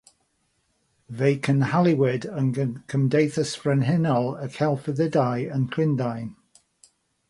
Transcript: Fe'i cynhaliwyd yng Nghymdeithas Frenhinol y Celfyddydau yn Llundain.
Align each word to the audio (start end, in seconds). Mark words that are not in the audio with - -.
Fe'i 1.19 1.35
cynhaliwyd 1.47 2.25
yng 2.41 2.49
Nghymdeithas 2.63 3.55
Frenhinol 3.67 4.31
y 4.49 4.53
Celfyddydau 4.59 5.49
yn 5.59 5.73
Llundain. 5.77 6.31